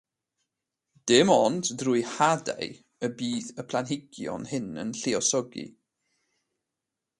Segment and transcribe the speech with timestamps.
[1.09, 2.71] Dim ond drwy hadau
[3.09, 5.67] y bydd y planhigion hyn yn lluosogi.